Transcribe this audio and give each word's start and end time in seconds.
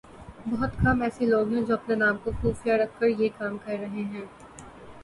بہت 0.45 0.71
کم 0.77 1.01
ایسے 1.01 1.25
لوگ 1.25 1.53
ہیں 1.53 1.61
جو 1.61 1.73
اپنے 1.73 1.95
نام 1.95 2.17
کو 2.23 2.31
خفیہ 2.41 2.73
رکھ 2.81 2.99
کر 2.99 3.07
یہ 3.09 3.29
کام 3.37 3.57
کررہے 3.57 4.03
ہیں 4.11 4.25